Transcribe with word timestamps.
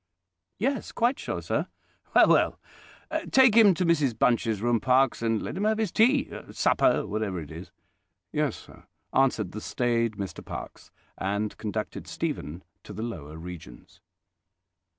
"Yes, 0.57 0.91
quite 0.91 1.19
sure, 1.19 1.43
sir." 1.43 1.67
"Well, 2.15 2.27
well! 2.27 2.59
Take 3.29 3.53
him 3.53 3.75
to 3.75 3.85
Mrs 3.85 4.17
Bunch's 4.17 4.59
room, 4.59 4.79
Parkes, 4.79 5.21
and 5.21 5.43
let 5.43 5.55
him 5.55 5.63
have 5.65 5.77
his 5.77 5.91
tea—supper—whatever 5.91 7.39
it 7.39 7.51
is." 7.51 7.69
"Yes, 8.31 8.55
sir," 8.55 8.87
answered 9.13 9.51
the 9.51 9.61
staid 9.61 10.13
Mr 10.13 10.43
Parkes; 10.43 10.89
and 11.19 11.55
conducted 11.57 12.07
Stephen 12.07 12.63
to 12.83 12.93
the 12.93 13.03
lower 13.03 13.37
regions. 13.37 14.01